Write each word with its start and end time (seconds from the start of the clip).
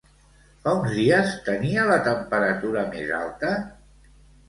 Fa 0.63 0.73
uns 0.77 0.95
dies 1.01 1.35
tenia 1.51 1.85
la 1.91 2.01
temperatura 2.09 2.87
més 2.97 3.15
alta? 3.23 3.57